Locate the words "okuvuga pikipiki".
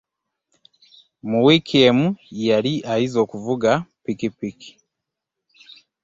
3.25-4.71